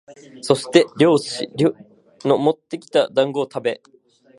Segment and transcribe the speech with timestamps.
[0.41, 1.47] そして猟師
[2.27, 3.81] のもってきた団子をたべ、